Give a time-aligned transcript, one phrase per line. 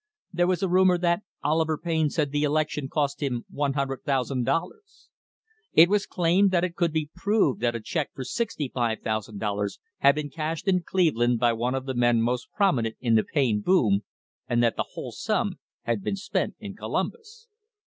[0.33, 5.07] There was a rumour that Oliver Payne said the election cost him $100,000.
[5.73, 10.31] It was claimed that it could be proved that a check for $65,000 had been
[10.31, 14.01] cashed in Cleve land by one of the men most prominent in the Payne boom,
[14.49, 17.47] and that the whole sum had been spent in Columbus.